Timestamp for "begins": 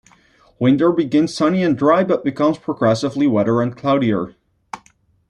0.91-1.31